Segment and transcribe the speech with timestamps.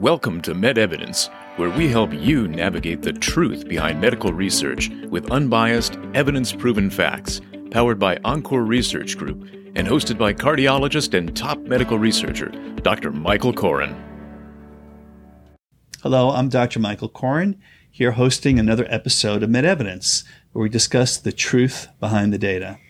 [0.00, 5.96] Welcome to MedEvidence, where we help you navigate the truth behind medical research with unbiased,
[6.14, 7.40] evidence proven facts,
[7.70, 12.48] powered by Encore Research Group and hosted by cardiologist and top medical researcher,
[12.82, 13.12] Dr.
[13.12, 13.94] Michael Koren.
[16.02, 16.80] Hello, I'm Dr.
[16.80, 22.38] Michael Koren, here hosting another episode of MedEvidence, where we discuss the truth behind the
[22.38, 22.80] data.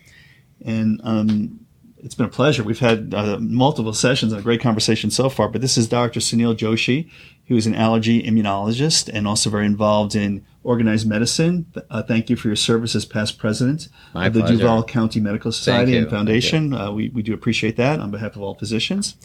[0.65, 1.64] And um,
[2.05, 2.63] it's been a pleasure.
[2.63, 5.49] We've had uh, multiple sessions and a great conversation so far.
[5.49, 6.19] But this is Dr.
[6.19, 7.09] Sunil Joshi,
[7.47, 11.65] who is an allergy immunologist and also very involved in organized medicine.
[11.89, 14.57] Uh, thank you for your service as past president My of the pleasure.
[14.57, 16.73] Duval County Medical Society and Foundation.
[16.73, 19.15] Uh, we, we do appreciate that on behalf of all physicians.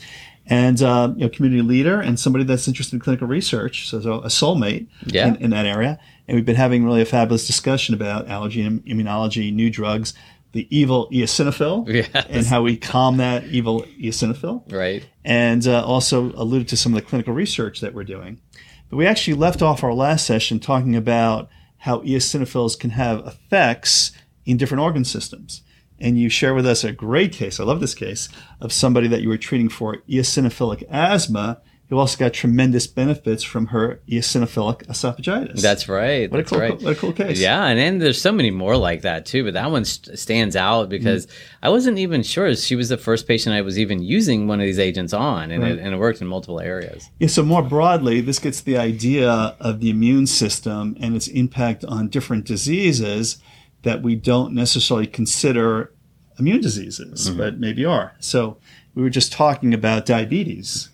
[0.46, 4.14] And uh, you know, community leader and somebody that's interested in clinical research, so, so
[4.20, 5.28] a soulmate Yeah.
[5.28, 5.98] in, in that area.
[6.26, 10.14] And we've been having really a fabulous discussion about allergy and immunology, new drugs,
[10.52, 12.26] the evil eosinophil, Yes.
[12.28, 15.06] and how we calm that evil eosinophil, Right.
[15.24, 18.40] and uh, also alluded to some of the clinical research that we're doing.
[18.88, 21.48] But we actually left off our last session talking about
[21.78, 24.12] how eosinophils can have effects
[24.44, 25.62] in different organ systems.
[25.98, 28.28] And you share with us a great case, I love this case,
[28.60, 33.66] of somebody that you were treating for eosinophilic asthma who also got tremendous benefits from
[33.66, 35.60] her eosinophilic esophagitis.
[35.60, 36.30] That's right.
[36.30, 36.80] What a cool- right.
[36.80, 37.40] what a cool case.
[37.40, 39.42] Yeah, and then there's so many more like that too.
[39.42, 41.32] But that one st- stands out because mm.
[41.64, 44.66] I wasn't even sure she was the first patient I was even using one of
[44.66, 45.72] these agents on, and, Right.
[45.72, 47.10] it, and it worked in multiple areas.
[47.18, 51.84] Yeah, so more broadly, this gets the idea of the immune system and its impact
[51.84, 53.38] on different diseases
[53.82, 55.92] that we don't necessarily consider
[56.38, 57.38] immune diseases, mm-hmm.
[57.38, 58.14] but maybe are.
[58.20, 58.58] So
[58.94, 60.88] we were just talking about diabetes.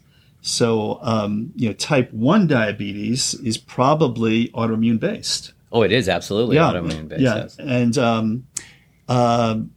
[0.46, 5.52] So, um, you know, type 1 diabetes is probably autoimmune based.
[5.72, 7.20] Oh, it is absolutely autoimmune based.
[7.20, 7.36] Yeah.
[7.36, 7.56] yes.
[7.58, 8.46] And um,
[9.08, 9.72] um,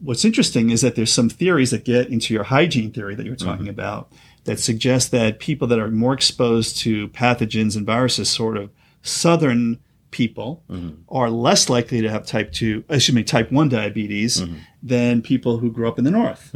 [0.00, 3.32] what's interesting is that there's some theories that get into your hygiene theory that you
[3.32, 4.12] were talking about
[4.44, 8.70] that suggest that people that are more exposed to pathogens and viruses, sort of
[9.02, 9.78] southern
[10.12, 10.62] people,
[11.08, 14.40] are less likely to have type 2, excuse me, type 1 diabetes
[14.82, 16.50] than people who grew up in the north.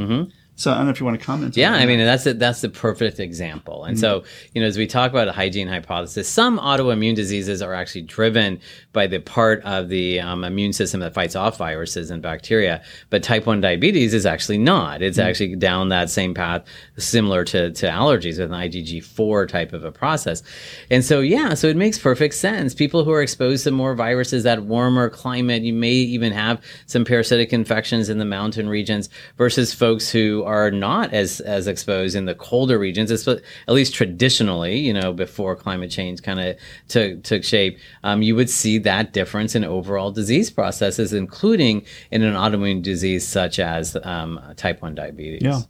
[0.59, 1.55] So I don't know if you want to comment.
[1.55, 1.87] Yeah, I that.
[1.87, 3.85] mean that's a, that's the perfect example.
[3.85, 4.25] And so,
[4.55, 8.59] you know, as we talk about a hygiene hypothesis, some autoimmune diseases are actually driven
[8.95, 12.83] by the part of the um, immune system that fights off viruses and bacteria.
[13.11, 15.03] But type one diabetes is actually not.
[15.03, 16.65] It's actually down that same path,
[16.97, 20.43] similar to to allergies with an IgG four type of a process.
[20.91, 22.75] And so, yeah, so it makes perfect sense.
[22.75, 27.05] People who are exposed to more viruses, that warmer climate, you may even have some
[27.05, 32.25] parasitic infections in the mountain regions versus folks who are not as as exposed in
[32.25, 33.11] the colder regions.
[33.11, 36.57] At least traditionally, you know, before climate change kind of
[36.89, 42.23] took took shape, um, you would see that difference in overall disease processes, including in
[42.23, 45.43] an autoimmune disease such as um, type one diabetes.
[45.43, 45.61] Yeah.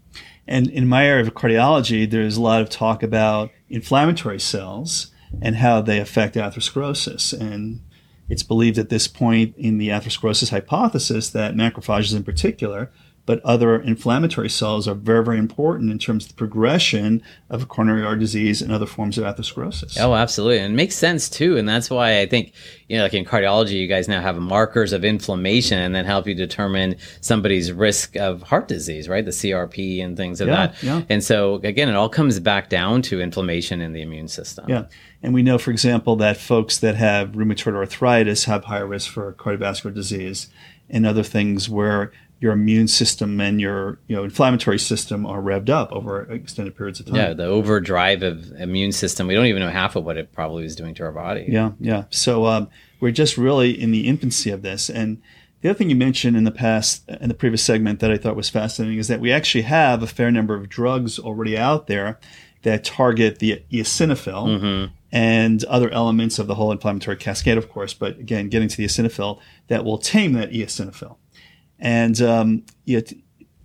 [0.47, 5.57] And in my area of cardiology, there's a lot of talk about inflammatory cells and
[5.57, 7.39] how they affect atherosclerosis.
[7.39, 7.81] And
[8.29, 12.93] it's believed at this point in the atherosclerosis hypothesis that macrophages in particular,
[13.27, 17.21] but other inflammatory cells are very, very important in terms of the progression
[17.51, 19.99] of coronary artery disease and other forms of atherosclerosis.
[20.01, 20.61] Oh, absolutely.
[20.61, 21.57] And it makes sense too.
[21.57, 22.53] And that's why I think,
[22.89, 26.29] you know, like in cardiology, you guys now have markers of inflammation and then help
[26.29, 29.25] you determine somebody's risk of heart disease, right?
[29.25, 30.83] The CRP and things of Yeah, that.
[30.83, 31.03] yeah.
[31.09, 34.67] And so again, it all comes back down to inflammation in the immune system.
[34.69, 34.85] Yeah.
[35.21, 39.33] And we know, for example, that folks that have rheumatoid arthritis have higher risk for
[39.33, 40.49] cardiovascular disease
[40.89, 45.71] and other things where your immune system and your you know inflammatory system are revved
[45.71, 47.17] up over extended periods of time.
[47.17, 49.27] Yeah, the overdrive of immune system.
[49.27, 51.47] We don't even know half of what it probably is doing to our body.
[51.49, 52.05] Yeah, yeah.
[52.11, 52.69] So um,
[53.01, 54.91] we're just really in the infancy of this.
[54.91, 55.23] And
[55.63, 58.37] the other thing you mentioned in the past, in the previous segment that I thought
[58.37, 62.21] was fascinating, is that we actually have a fair number of drugs already out there
[62.63, 67.95] that target the eosinophil and other elements of the whole inflammatory cascade, of course.
[67.95, 71.17] But again, getting to the eosinophil that will tame that eosinophil.
[71.79, 73.13] And um, yet,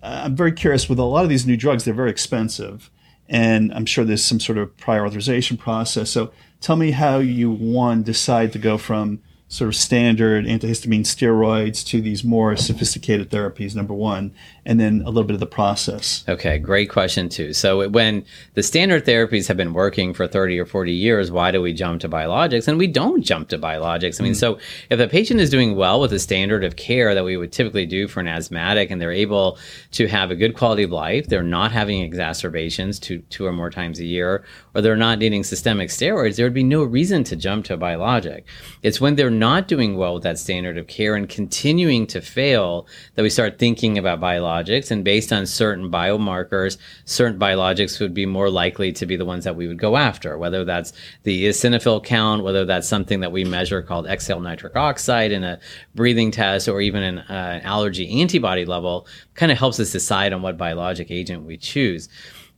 [0.02, 2.90] I'm very curious with a lot of these new drugs, they're very expensive.
[3.28, 6.10] And I'm sure there's some sort of prior authorization process.
[6.10, 9.20] So tell me how you, one, decide to go from
[9.52, 14.32] sort of standard antihistamine steroids to these more sophisticated therapies, number one,
[14.64, 16.24] and then a little bit of the process.
[16.26, 17.52] Okay, great question too.
[17.52, 21.60] So when the standard therapies have been working for 30 or 40 years, why do
[21.60, 22.66] we jump to biologics?
[22.66, 24.18] And we don't jump to biologics.
[24.18, 24.40] I mean, mm.
[24.40, 24.58] so
[24.88, 27.84] if a patient is doing well with the standard of care that we would typically
[27.84, 29.58] do for an asthmatic and they're able
[29.90, 33.68] to have a good quality of life, they're not having exacerbations two, two or more
[33.68, 34.44] times a year,
[34.74, 37.76] or they're not needing systemic steroids, there would be no reason to jump to a
[37.76, 38.46] biologic.
[38.82, 42.86] It's when they're not doing well with that standard of care and continuing to fail
[43.16, 48.24] that we start thinking about biologics and based on certain biomarkers, certain biologics would be
[48.24, 50.92] more likely to be the ones that we would go after, whether that's
[51.24, 55.58] the eosinophil count, whether that's something that we measure called exhale nitric oxide in a
[55.96, 60.40] breathing test, or even an uh, allergy antibody level, kind of helps us decide on
[60.40, 62.08] what biologic agent we choose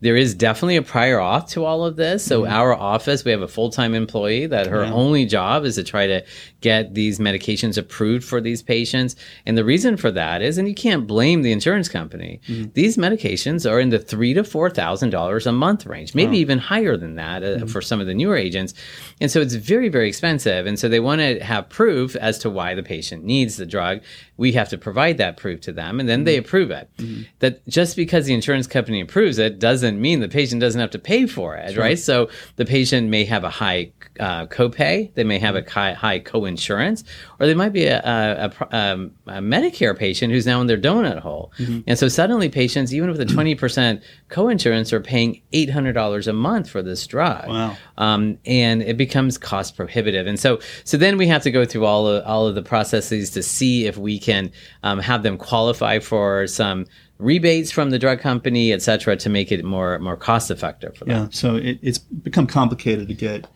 [0.05, 2.23] there is definitely a prior auth to all of this.
[2.23, 2.53] So mm-hmm.
[2.53, 4.93] our office, we have a full time employee that her yeah.
[4.93, 6.23] only job is to try to
[6.61, 9.17] get these medications approved for these patients.
[9.47, 12.43] And the reason for that is, and you can't blame the insurance company.
[12.47, 12.73] Mm-hmm.
[12.75, 16.41] These medications are in the three to four thousand dollars a month range, maybe oh.
[16.41, 17.67] even higher than that uh, mm-hmm.
[17.67, 18.75] for some of the newer agents.
[19.23, 20.67] And so it's very, very expensive.
[20.67, 24.03] And so they want to have proof as to why the patient needs the drug.
[24.37, 26.25] We have to provide that proof to them, and then mm-hmm.
[26.27, 26.91] they approve it.
[26.99, 27.23] Mm-hmm.
[27.39, 30.99] That just because the insurance company approves it doesn't mean the patient doesn't have to
[30.99, 31.83] pay for it, sure.
[31.83, 31.99] right?
[31.99, 36.19] So the patient may have a high uh, copay, they may have a high, high
[36.21, 37.05] co insurance,
[37.41, 40.79] or they might be a, a, a, um, a, Medicare patient who's now in their
[40.79, 41.53] donut hole.
[41.59, 41.81] Mm-hmm.
[41.87, 46.83] And so suddenly patients, even with a 20% co-insurance, are paying $800 a month for
[46.83, 47.49] this drug.
[47.49, 47.77] Wow.
[47.99, 50.27] Um, and it becomes cost prohibitive.
[50.27, 53.31] And so, so then we have to go through all of, all of the processes
[53.31, 54.53] to see if we can
[54.83, 56.87] um, have them qualify for some
[57.25, 61.05] rebates from the drug company, et cetera, to make it more more cost effective for
[61.07, 61.25] them.
[61.25, 63.49] Yeah, so it, it's become complicated to get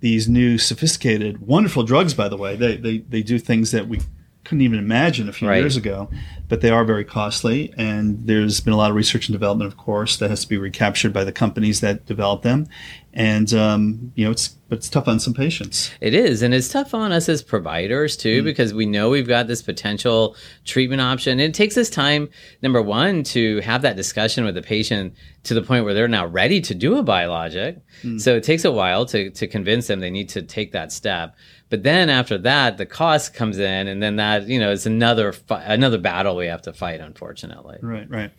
[0.00, 2.14] these new sophisticated, wonderful drugs.
[2.14, 4.00] By the way, they they they do things that we
[4.44, 5.58] couldn't even imagine a few right.
[5.58, 6.10] years ago,
[6.48, 7.72] but they are very costly.
[7.76, 10.58] And there's been a lot of research and development, of course, that has to be
[10.58, 12.66] recaptured by the companies that develop them.
[13.14, 15.90] And um, you know, it's but it's tough on some patients.
[16.00, 18.44] It is, and it's tough on us as providers too, mm.
[18.44, 20.34] because we know we've got this potential
[20.64, 21.32] treatment option.
[21.32, 22.30] And It takes us time,
[22.62, 25.14] number one, to have that discussion with the patient
[25.44, 27.78] to the point where they're now ready to do a biologic.
[28.02, 28.18] Mm.
[28.18, 31.36] So it takes a while to to convince them they need to take that step.
[31.72, 35.32] But then after that, the cost comes in, and then that you know is another
[35.32, 37.00] fi- another battle we have to fight.
[37.00, 38.30] Unfortunately, right, right.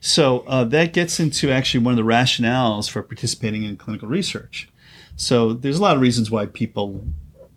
[0.00, 4.68] So uh, that gets into actually one of the rationales for participating in clinical research.
[5.14, 7.04] So there's a lot of reasons why people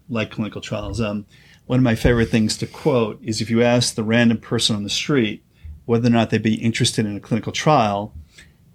[0.07, 1.01] like clinical trials.
[1.01, 1.25] Um,
[1.65, 4.83] one of my favorite things to quote is if you ask the random person on
[4.83, 5.43] the street
[5.85, 8.13] whether or not they'd be interested in a clinical trial,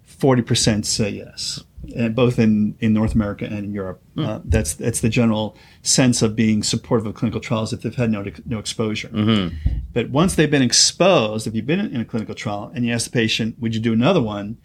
[0.05, 1.63] 40% say yes
[1.95, 4.01] and both in, in North America and in Europe.
[4.15, 4.27] Mm.
[4.27, 8.11] Uh, that's that's the general sense of being supportive of clinical trials if they've had
[8.11, 9.09] no no exposure.
[9.09, 9.77] Mm-hmm.
[9.93, 13.05] But once they've been exposed, if you've been in a clinical trial and you ask
[13.05, 14.57] the patient, "Would you do another one?"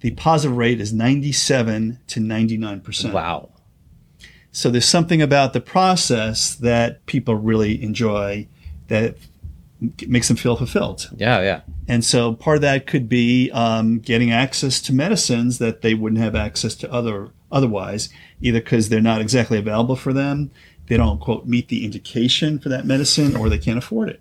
[0.00, 3.14] the positive rate is ninety seven to ninety nine percent.
[3.14, 3.50] Wow.
[4.52, 8.48] So there's something about the process that people really enjoy
[8.88, 9.16] that
[10.06, 11.08] makes them feel fulfilled.
[11.16, 11.60] Yeah, yeah.
[11.86, 16.20] And so part of that could be um, getting access to medicines that they wouldn't
[16.20, 18.10] have access to other otherwise,
[18.40, 20.50] either because they're not exactly available for them,
[20.88, 24.20] they don't quote meet the indication for that medicine, or they can't afford it.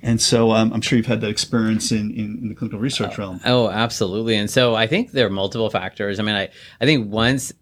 [0.00, 3.18] And so um, I'm sure you've had that experience in, in, in the clinical research
[3.18, 3.40] realm.
[3.44, 4.36] Oh, absolutely.
[4.36, 6.20] And so I think there are multiple factors.
[6.20, 6.50] I mean, I,
[6.80, 7.52] I think once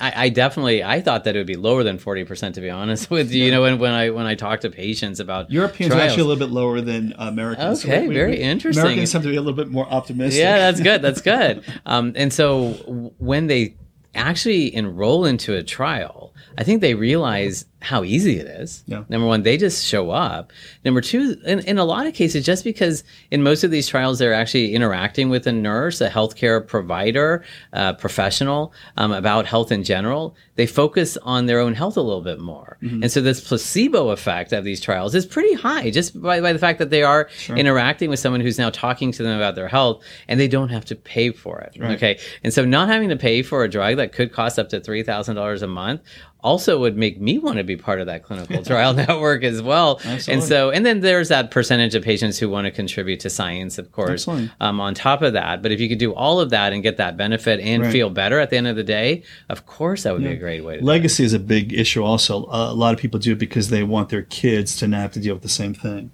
[0.00, 2.70] I, I, definitely I thought that it would be lower than forty percent to be
[2.70, 3.44] honest with you.
[3.44, 6.02] You know, when, when I when I talk to patients about Europeans trials.
[6.02, 7.84] are actually a little bit lower than Americans.
[7.84, 8.82] Okay, so we, very we, interesting.
[8.82, 10.40] Americans have to be a little bit more optimistic.
[10.40, 11.02] Yeah, that's good.
[11.02, 11.64] That's good.
[11.86, 12.72] um, and so
[13.18, 13.76] when they
[14.14, 18.82] actually enroll into a trial, I think they realize how easy it is.
[18.86, 19.04] Yeah.
[19.08, 20.52] Number one, they just show up.
[20.84, 24.18] Number two, in, in a lot of cases, just because in most of these trials
[24.18, 29.84] they're actually interacting with a nurse, a healthcare provider, a professional um, about health in
[29.84, 32.78] general, they focus on their own health a little bit more.
[32.82, 33.04] Mm-hmm.
[33.04, 36.58] And so this placebo effect of these trials is pretty high just by, by the
[36.58, 37.56] fact that they are sure.
[37.56, 40.84] interacting with someone who's now talking to them about their health and they don't have
[40.86, 41.76] to pay for it.
[41.78, 41.92] Right.
[41.92, 42.18] Okay.
[42.42, 45.62] And so not having to pay for a drug that could cost up to $3,000
[45.62, 46.00] a month
[46.40, 50.00] also would make me want to be part of that clinical trial network as well.
[50.04, 50.34] Absolutely.
[50.34, 53.78] And so, and then there's that percentage of patients who want to contribute to science,
[53.78, 55.62] of course, um, on top of that.
[55.62, 57.92] But if you could do all of that and get that benefit and right.
[57.92, 60.30] feel better at the end of the day, of course, that would yeah.
[60.30, 60.78] be a great way.
[60.78, 62.02] To Legacy is a big issue.
[62.04, 65.00] Also, uh, a lot of people do it because they want their kids to not
[65.00, 66.12] have to deal with the same thing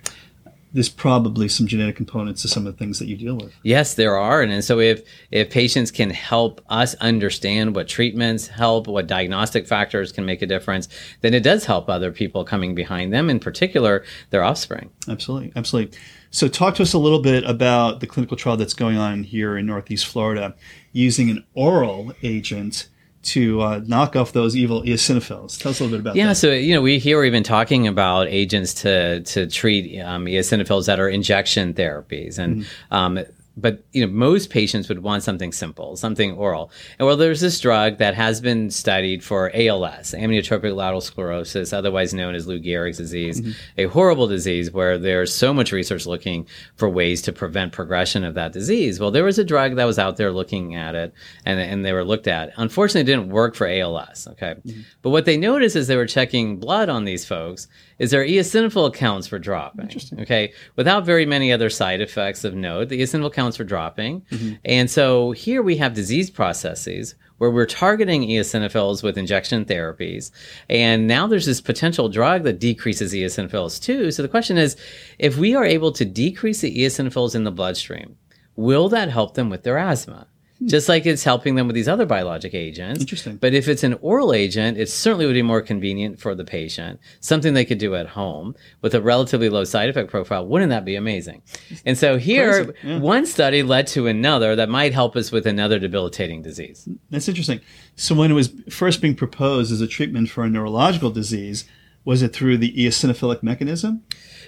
[0.75, 3.55] there's probably some genetic components to some of the things that you deal with.
[3.63, 4.43] Yes, there are.
[4.43, 9.67] And, and so if if patients can help us understand what treatments help, what diagnostic
[9.69, 10.89] factors can make a difference,
[11.21, 14.91] then it does help other people coming behind them, in particular their offspring.
[15.09, 15.53] Absolutely.
[15.55, 15.97] Absolutely.
[16.31, 19.57] So talk to us a little bit about the clinical trial that's going on here
[19.57, 20.57] in Northeast Florida
[20.93, 22.89] using an oral agent
[23.25, 25.59] to uh, knock off those evil eosinophils.
[25.59, 26.29] Tell us a little bit about yeah, that.
[26.31, 30.27] Yeah, so you know we here we've been talking about agents to to treat um,
[30.27, 32.95] eosinophils that are injection therapies, and mm-hmm.
[32.95, 33.25] um,
[33.57, 37.61] but you know most patients would want something simple something oral and well there's this
[37.61, 42.99] drug that has been studied for als amyotrophic lateral sclerosis otherwise known as lou gehrig's
[42.99, 43.53] disease mm-hmm.
[43.79, 46.47] a horrible disease where there's so much research looking
[46.77, 49.99] for ways to prevent progression of that disease well there was a drug that was
[49.99, 51.13] out there looking at it
[51.45, 54.81] and, and they were looked at unfortunately it didn't work for als okay mm-hmm.
[55.03, 57.69] but what they noticed is they were checking blood on these folks
[57.99, 59.91] is their eosinophil counts were dropping.
[60.19, 64.55] Okay, without very many other side effects of note, the eosinophil counts were dropping, mm-hmm.
[64.65, 70.31] and so here we have disease processes where we're targeting eosinophils with injection therapies,
[70.71, 74.11] and now there's this potential drug that decreases eosinophils too.
[74.11, 74.77] So the question is,
[75.19, 78.17] if we are able to decrease the eosinophils in the bloodstream,
[78.57, 80.27] will that help them with their asthma?
[80.67, 83.01] Just like it's helping them with these other biologic agents.
[83.01, 83.37] Interesting.
[83.37, 87.01] But if it's an oral agent, it certainly would be more convenient for the patient,
[87.21, 90.47] something they could do at home with a relatively low side effect profile.
[90.47, 91.43] Wouldn't that be amazing?
[91.85, 92.99] And so here, yeah.
[92.99, 96.89] one study led to another that might help us with another debilitating disease.
[97.11, 97.61] That's interesting.
[97.97, 101.65] So when it was first being proposed as a treatment for a neurological disease,
[102.05, 104.03] was it through the eosinophilic mechanism?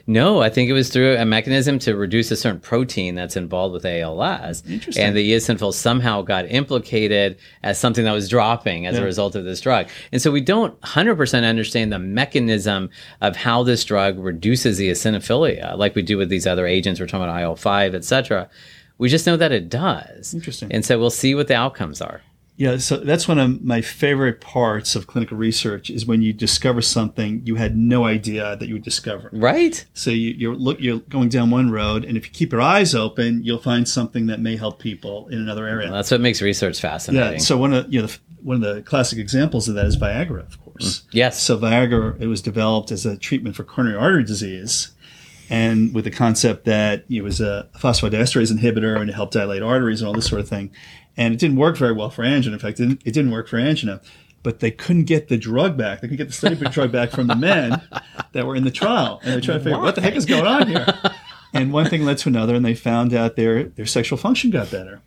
[0.09, 3.73] No, I think it was through a mechanism to reduce a certain protein that's involved
[3.73, 4.63] with ALS.
[4.69, 5.03] Interesting.
[5.03, 9.03] And the eosinophils somehow got implicated as something that was dropping as yeah.
[9.03, 9.89] a result of this drug.
[10.13, 15.77] And so we don't 100% understand the mechanism of how this drug reduces the eosinophilia,
[15.77, 17.01] like we do with these other agents.
[17.01, 18.49] We're talking about IL 5, et cetera.
[18.99, 20.35] We just know that it does.
[20.35, 20.71] Interesting.
[20.71, 22.23] And so we'll see what the outcomes are.
[22.57, 26.81] Yeah, so that's one of my favorite parts of clinical research is when you discover
[26.81, 29.29] something you had no idea that you would discover.
[29.33, 29.85] Right.
[29.93, 32.95] So you, you're look you're going down one road, and if you keep your eyes
[32.95, 35.89] open, you'll find something that may help people in another area.
[35.89, 37.33] Well, that's what makes research fascinating.
[37.35, 37.39] Yeah.
[37.39, 40.47] So one of you know the, one of the classic examples of that is Viagra,
[40.47, 41.01] of course.
[41.01, 41.07] Mm.
[41.13, 41.43] Yes.
[41.43, 44.93] So Viagra it was developed as a treatment for coronary artery disease
[45.49, 50.01] and with the concept that it was a phosphodiesterase inhibitor and it helped dilate arteries
[50.01, 50.71] and all this sort of thing
[51.17, 52.55] and it didn't work very well for angina.
[52.55, 54.01] In fact, it didn't, it didn't work for angina.
[54.43, 56.01] But they couldn't get the drug back.
[56.01, 57.83] They couldn't get the study drug back from the men
[58.31, 60.25] that were in the trial, and they tried to figure out what the heck is
[60.25, 60.87] going on here.
[61.53, 64.71] And one thing led to another, and they found out their their sexual function got
[64.71, 65.01] better.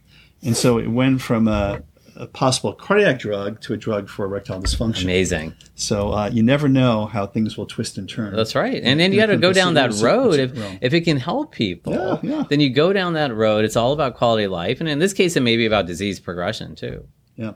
[0.43, 1.83] And so it went from a
[2.19, 5.03] a possible cardiac drug to a drug for erectile dysfunction.
[5.03, 5.53] Amazing.
[5.75, 8.35] So uh, you never know how things will twist and turn.
[8.35, 8.81] That's right.
[8.83, 10.39] And then you got to go down that road.
[10.39, 12.43] If, if it can help people, yeah, yeah.
[12.49, 13.63] then you go down that road.
[13.63, 14.81] It's all about quality of life.
[14.81, 17.07] And in this case, it may be about disease progression too.
[17.35, 17.53] Yeah.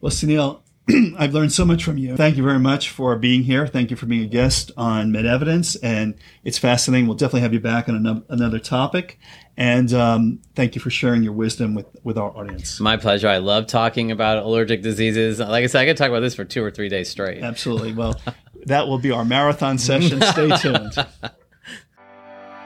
[0.00, 0.60] Well, Sunil,
[1.18, 2.16] I've learned so much from you.
[2.16, 3.66] Thank you very much for being here.
[3.66, 5.76] Thank you for being a guest on Med Evidence.
[5.76, 7.06] And it's fascinating.
[7.06, 9.18] We'll definitely have you back on another topic.
[9.56, 12.80] And um, thank you for sharing your wisdom with, with our audience.
[12.80, 13.28] My pleasure.
[13.28, 15.38] I love talking about allergic diseases.
[15.38, 17.42] Like I said, I could talk about this for two or three days straight.
[17.42, 17.92] Absolutely.
[17.92, 18.20] Well,
[18.66, 20.20] that will be our marathon session.
[20.20, 20.94] Stay tuned.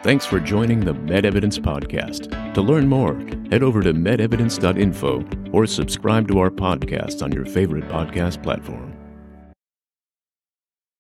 [0.03, 2.55] Thanks for joining the Med Evidence Podcast.
[2.55, 3.17] To learn more,
[3.51, 8.96] head over to medevidence.info or subscribe to our podcast on your favorite podcast platform.